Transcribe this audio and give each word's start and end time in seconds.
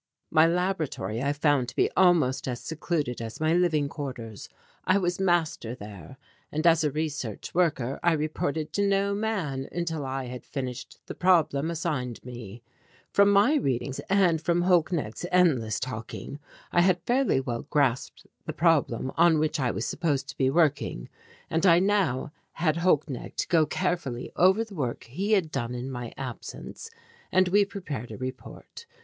My 0.31 0.47
laboratory 0.47 1.21
I 1.21 1.31
found 1.31 1.69
to 1.69 1.75
be 1.75 1.91
almost 1.95 2.47
as 2.47 2.59
secluded 2.61 3.21
as 3.21 3.39
my 3.39 3.53
living 3.53 3.87
quarters. 3.87 4.49
I 4.83 4.97
was 4.97 5.19
master 5.19 5.75
there, 5.75 6.17
and 6.51 6.65
as 6.65 6.83
a 6.83 6.89
research 6.89 7.53
worker 7.53 7.99
I 8.01 8.13
reported 8.13 8.73
to 8.73 8.87
no 8.87 9.13
man 9.13 9.69
until 9.71 10.03
I 10.03 10.23
had 10.25 10.43
finished 10.43 10.97
the 11.05 11.13
problem 11.13 11.69
assigned 11.69 12.25
me. 12.25 12.63
From 13.11 13.29
my 13.31 13.53
readings 13.57 13.99
and 14.09 14.41
from 14.41 14.63
Holknecht's 14.63 15.27
endless 15.31 15.79
talking 15.79 16.39
I 16.71 16.81
had 16.81 17.03
fairly 17.03 17.39
well 17.39 17.67
grasped 17.69 18.25
the 18.47 18.53
problem 18.53 19.11
on 19.17 19.37
which 19.37 19.59
I 19.59 19.69
was 19.69 19.85
supposed 19.85 20.27
to 20.29 20.35
be 20.37 20.49
working, 20.49 21.09
and 21.47 21.63
I 21.63 21.77
now 21.77 22.31
had 22.53 22.77
Holknecht 22.77 23.49
go 23.49 23.67
carefully 23.67 24.31
over 24.35 24.63
the 24.63 24.73
work 24.73 25.03
he 25.03 25.33
had 25.33 25.51
done 25.51 25.75
in 25.75 25.91
my 25.91 26.11
absence 26.17 26.89
and 27.31 27.49
we 27.49 27.65
prepared 27.65 28.09
a 28.09 28.17
report. 28.17 28.87